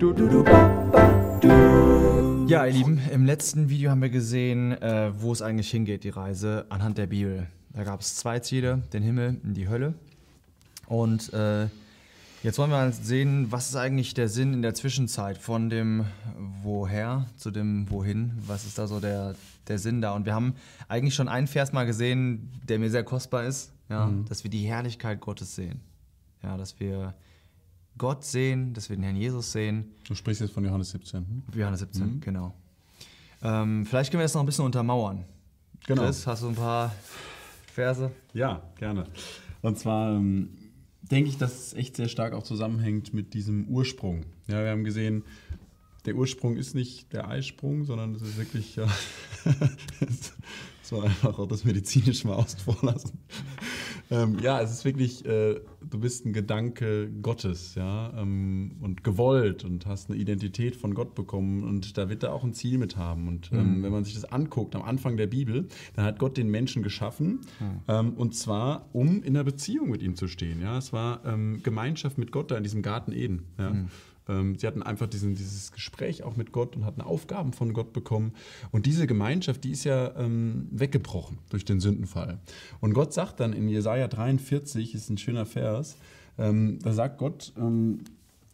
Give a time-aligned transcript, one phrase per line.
[0.00, 2.46] Du, du, du, ba, ba, du.
[2.48, 6.08] Ja, ihr Lieben, im letzten Video haben wir gesehen, äh, wo es eigentlich hingeht, die
[6.08, 7.48] Reise anhand der Bibel.
[7.74, 9.92] Da gab es zwei Ziele, den Himmel und die Hölle.
[10.86, 11.64] Und äh,
[12.42, 16.06] jetzt wollen wir mal sehen, was ist eigentlich der Sinn in der Zwischenzeit von dem
[16.62, 18.32] Woher zu dem Wohin?
[18.46, 19.34] Was ist da so der,
[19.68, 20.14] der Sinn da?
[20.14, 20.54] Und wir haben
[20.88, 24.24] eigentlich schon einen Vers mal gesehen, der mir sehr kostbar ist, ja, mhm.
[24.24, 25.82] dass wir die Herrlichkeit Gottes sehen.
[26.42, 27.12] Ja, dass wir
[28.00, 29.92] Gott sehen, dass wir den Herrn Jesus sehen.
[30.08, 31.20] Du sprichst jetzt von Johannes 17.
[31.20, 31.42] Hm?
[31.54, 32.20] Johannes 17, mhm.
[32.22, 32.54] genau.
[33.42, 35.26] Ähm, vielleicht können wir das noch ein bisschen untermauern.
[35.86, 36.04] Genau.
[36.04, 36.94] Chris, hast du ein paar
[37.74, 38.10] Verse?
[38.32, 39.04] Ja, gerne.
[39.60, 40.48] Und zwar ähm,
[41.02, 44.24] denke ich, dass es echt sehr stark auch zusammenhängt mit diesem Ursprung.
[44.46, 45.22] Ja, wir haben gesehen,
[46.06, 48.86] der Ursprung ist nicht der Eisprung, sondern es ist wirklich, ja,
[50.00, 53.18] das war einfach auch das medizinisch mal außen vor lassen.
[54.10, 59.64] Ähm, ja, es ist wirklich, äh, du bist ein Gedanke Gottes, ja, ähm, und gewollt
[59.64, 62.96] und hast eine Identität von Gott bekommen und da wird er auch ein Ziel mit
[62.96, 63.28] haben.
[63.28, 63.82] Und ähm, mhm.
[63.82, 67.40] wenn man sich das anguckt am Anfang der Bibel, dann hat Gott den Menschen geschaffen
[67.86, 68.10] mhm.
[68.16, 70.60] und zwar, um in einer Beziehung mit ihm zu stehen.
[70.60, 73.44] Ja, es war ähm, Gemeinschaft mit Gott da in diesem Garten Eden.
[73.58, 73.70] Ja.
[73.70, 73.88] Mhm.
[74.30, 77.92] Ähm, sie hatten einfach diesen, dieses Gespräch auch mit Gott und hatten Aufgaben von Gott
[77.92, 78.32] bekommen.
[78.70, 82.38] Und diese Gemeinschaft, die ist ja ähm, weggebrochen durch den Sündenfall.
[82.80, 85.96] Und Gott sagt dann in Jesaja 43, ist ein schöner Vers,
[86.38, 87.98] ähm, da sagt Gott ähm,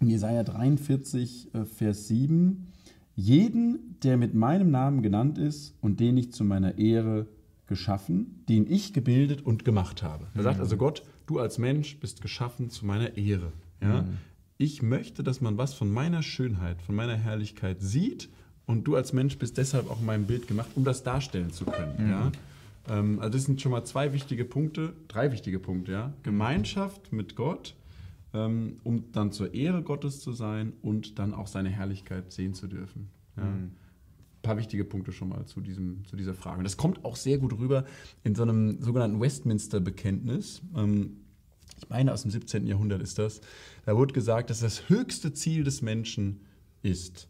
[0.00, 2.68] in Jesaja 43, äh, Vers 7,
[3.14, 7.26] jeden, der mit meinem Namen genannt ist und den ich zu meiner Ehre
[7.66, 10.26] geschaffen, den ich gebildet und gemacht habe.
[10.34, 10.62] Er sagt mhm.
[10.62, 13.52] also Gott, du als Mensch bist geschaffen zu meiner Ehre.
[13.80, 14.02] Ja?
[14.02, 14.18] Mhm
[14.62, 18.28] ich möchte, dass man was von meiner Schönheit, von meiner Herrlichkeit sieht
[18.64, 21.64] und du als Mensch bist deshalb auch in meinem Bild gemacht, um das darstellen zu
[21.64, 21.94] können.
[21.98, 22.10] Mhm.
[22.10, 22.32] Ja?
[22.88, 25.90] Ähm, also das sind schon mal zwei wichtige Punkte, drei wichtige Punkte.
[25.90, 26.12] Ja?
[26.22, 27.74] Gemeinschaft mit Gott,
[28.34, 32.68] ähm, um dann zur Ehre Gottes zu sein und dann auch seine Herrlichkeit sehen zu
[32.68, 33.08] dürfen.
[33.36, 33.42] Ja?
[33.42, 33.50] Mhm.
[33.50, 36.58] Ein paar wichtige Punkte schon mal zu, diesem, zu dieser Frage.
[36.58, 37.84] Und das kommt auch sehr gut rüber
[38.22, 40.62] in so einem sogenannten Westminster-Bekenntnis.
[40.76, 41.16] Ähm,
[41.82, 42.66] ich meine aus dem 17.
[42.66, 43.40] Jahrhundert ist das,
[43.84, 46.40] da wurde gesagt, dass das höchste Ziel des Menschen
[46.82, 47.28] ist,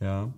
[0.00, 0.32] ja,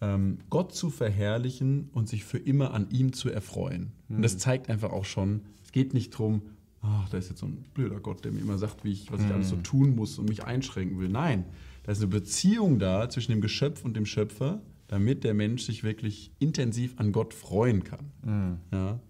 [0.00, 3.92] ähm, Gott zu verherrlichen und sich für immer an ihm zu erfreuen.
[4.08, 4.16] Mhm.
[4.16, 4.38] Und das hm.
[4.38, 6.42] zeigt einfach auch schon, es geht nicht darum,
[6.80, 9.20] ach, da ist jetzt so ein blöder Gott, der mir immer sagt, wie ich, was
[9.20, 9.34] ich mhm.
[9.34, 9.62] alles so hm.
[9.62, 11.08] tun muss und mich einschränken will.
[11.08, 11.44] Nein,
[11.84, 15.84] da ist eine Beziehung da zwischen dem Geschöpf und dem Schöpfer, damit der Mensch sich
[15.84, 18.10] wirklich intensiv an Gott freuen kann.
[18.24, 18.58] Mhm.
[18.72, 19.00] Ja.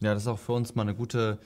[0.00, 1.38] ja, das ist auch für uns mal eine gute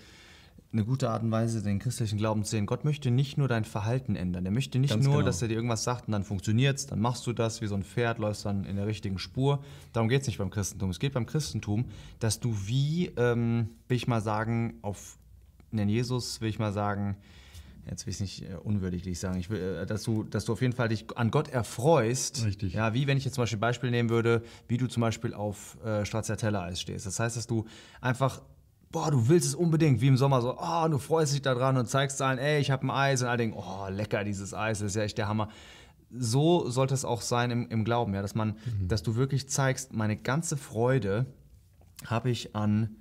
[0.73, 2.67] eine gute Art und Weise, den christlichen Glauben zu sehen.
[2.67, 4.45] Gott möchte nicht nur dein Verhalten ändern.
[4.45, 5.27] Er möchte nicht Ganz nur, genau.
[5.27, 7.75] dass er dir irgendwas sagt und dann funktioniert es, dann machst du das wie so
[7.75, 9.65] ein Pferd, läufst dann in der richtigen Spur.
[9.93, 10.91] Darum geht es nicht beim Christentum.
[10.91, 11.87] Es geht beim Christentum,
[12.21, 15.19] dass du wie, ähm, will ich mal sagen, auf
[15.73, 17.17] den Jesus, will ich mal sagen,
[17.89, 20.53] jetzt will ich es nicht äh, unwürdig sagen, ich will, äh, dass, du, dass du
[20.53, 22.45] auf jeden Fall dich an Gott erfreust.
[22.45, 22.75] Richtig.
[22.75, 25.35] Ja, wie wenn ich jetzt zum Beispiel ein Beispiel nehmen würde, wie du zum Beispiel
[25.35, 27.07] auf äh, Stracciatella-Eis stehst.
[27.07, 27.67] Das heißt, dass du
[28.01, 28.41] einfach
[28.91, 31.87] boah, du willst es unbedingt, wie im Sommer so, oh, du freust dich daran und
[31.87, 34.89] zeigst allen, ey, ich habe ein Eis und alle denken, oh, lecker dieses Eis, das
[34.89, 35.49] ist ja echt der Hammer.
[36.13, 38.89] So sollte es auch sein im, im Glauben, ja, dass man, mhm.
[38.89, 41.27] dass du wirklich zeigst, meine ganze Freude
[42.07, 42.97] habe ich an,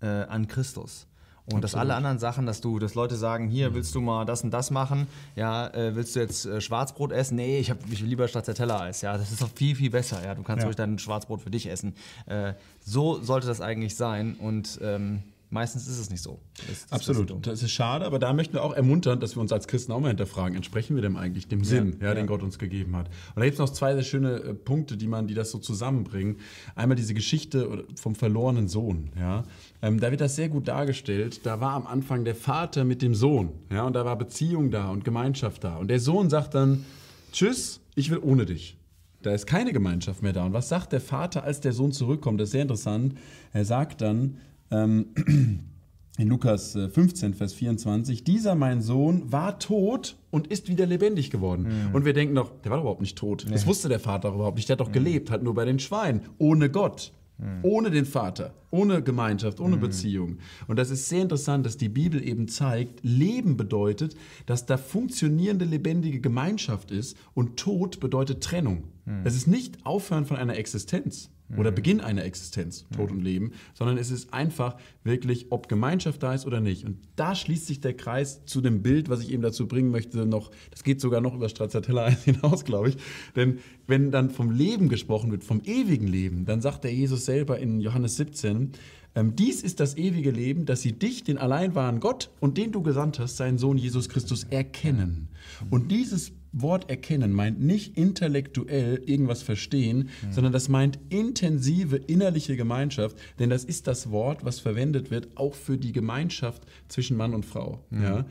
[0.00, 1.08] äh, an Christus.
[1.44, 1.64] Und Absolut.
[1.64, 3.74] dass alle anderen Sachen, dass du, dass Leute sagen, hier mhm.
[3.74, 7.34] willst du mal das und das machen, ja, äh, willst du jetzt äh, Schwarzbrot essen?
[7.34, 10.36] Nee, ich habe ich will lieber Stracciatella-Eis, ja, das ist doch viel viel besser, ja,
[10.36, 10.66] du kannst ja.
[10.66, 11.96] ruhig dein Schwarzbrot für dich essen.
[12.26, 16.40] Äh, so sollte das eigentlich sein und ähm, Meistens ist es nicht so.
[16.66, 17.30] Das, das Absolut.
[17.30, 19.92] Das, das ist schade, aber da möchten wir auch ermuntern, dass wir uns als Christen
[19.92, 22.96] auch mal hinterfragen, entsprechen wir dem eigentlich dem Sinn, ja, ja, den Gott uns gegeben
[22.96, 23.08] hat.
[23.08, 25.58] Und da gibt es noch zwei sehr schöne äh, Punkte, die man, die das so
[25.58, 26.38] zusammenbringen.
[26.74, 29.10] Einmal diese Geschichte vom verlorenen Sohn.
[29.20, 29.44] Ja.
[29.82, 31.44] Ähm, da wird das sehr gut dargestellt.
[31.44, 33.50] Da war am Anfang der Vater mit dem Sohn.
[33.70, 35.76] Ja, und da war Beziehung da und Gemeinschaft da.
[35.76, 36.86] Und der Sohn sagt dann,
[37.30, 38.78] tschüss, ich will ohne dich.
[39.20, 40.46] Da ist keine Gemeinschaft mehr da.
[40.46, 42.40] Und was sagt der Vater, als der Sohn zurückkommt?
[42.40, 43.18] Das ist sehr interessant.
[43.52, 44.38] Er sagt dann,
[46.18, 51.30] in Lukas 15, äh, Vers 24, dieser mein Sohn war tot und ist wieder lebendig
[51.30, 51.64] geworden.
[51.64, 51.94] Mhm.
[51.94, 53.44] Und wir denken doch, der war überhaupt nicht tot.
[53.46, 53.52] Nee.
[53.52, 54.68] Das wusste der Vater überhaupt nicht.
[54.68, 54.92] Der hat doch mhm.
[54.92, 57.12] gelebt, halt nur bei den Schweinen, ohne Gott.
[57.38, 57.60] Mhm.
[57.62, 59.80] Ohne den Vater, ohne Gemeinschaft, ohne mhm.
[59.80, 60.38] Beziehung.
[60.68, 64.14] Und das ist sehr interessant, dass die Bibel eben zeigt, Leben bedeutet,
[64.46, 68.84] dass da funktionierende, lebendige Gemeinschaft ist und Tod bedeutet Trennung.
[69.06, 69.22] Mhm.
[69.24, 71.74] Es ist nicht Aufhören von einer Existenz oder mhm.
[71.74, 76.46] Beginn einer Existenz, Tod und Leben, sondern es ist einfach wirklich, ob Gemeinschaft da ist
[76.46, 76.84] oder nicht.
[76.84, 80.26] Und da schließt sich der Kreis zu dem Bild, was ich eben dazu bringen möchte,
[80.26, 82.96] noch, das geht sogar noch über Stracciatella hinaus, glaube ich.
[83.36, 87.58] Denn wenn dann vom Leben gesprochen wird, vom ewigen Leben, dann sagt der Jesus selber
[87.58, 88.72] in Johannes 17,
[89.14, 92.72] ähm, dies ist das ewige Leben, dass sie dich, den allein wahren Gott und den
[92.72, 95.28] du gesandt hast, seinen Sohn Jesus Christus, erkennen.
[95.70, 100.32] Und dieses Wort erkennen meint nicht intellektuell irgendwas verstehen, mhm.
[100.32, 105.54] sondern das meint intensive innerliche Gemeinschaft, denn das ist das Wort, was verwendet wird, auch
[105.54, 107.84] für die Gemeinschaft zwischen Mann und Frau.
[107.90, 108.02] Mhm.
[108.02, 108.26] Ja?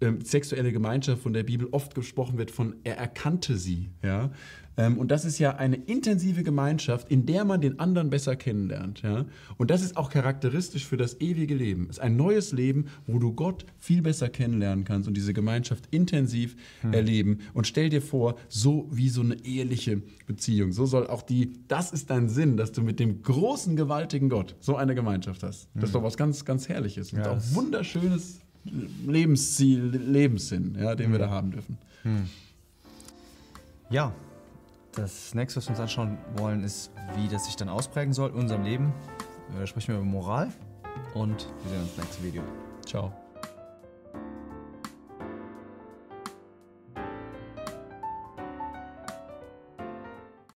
[0.00, 3.90] Ähm, sexuelle Gemeinschaft von der Bibel oft gesprochen wird von er erkannte sie.
[4.02, 4.30] Ja?
[4.76, 9.02] Ähm, und das ist ja eine intensive Gemeinschaft, in der man den anderen besser kennenlernt.
[9.02, 9.24] Ja?
[9.56, 11.84] Und das ist auch charakteristisch für das ewige Leben.
[11.84, 15.88] Es ist ein neues Leben, wo du Gott viel besser kennenlernen kannst und diese Gemeinschaft
[15.90, 16.92] intensiv hm.
[16.92, 17.38] erleben.
[17.54, 20.72] Und stell dir vor, so wie so eine eheliche Beziehung.
[20.72, 24.56] So soll auch die, das ist dein Sinn, dass du mit dem großen, gewaltigen Gott
[24.60, 25.68] so eine Gemeinschaft hast.
[25.74, 26.00] Das ist hm.
[26.00, 28.40] doch was ganz, ganz Herrliches und ja, auch wunderschönes
[29.06, 31.12] Lebensziel, Lebenssinn, ja, den hm.
[31.12, 31.78] wir da haben dürfen.
[32.02, 32.24] Hm.
[33.90, 34.12] Ja,
[34.96, 38.36] das nächste, was wir uns anschauen wollen, ist, wie das sich dann ausprägen soll in
[38.36, 38.92] unserem Leben.
[39.56, 40.48] Da sprechen wir über Moral
[41.14, 42.42] und wir sehen uns im nächsten Video.
[42.84, 43.25] Ciao.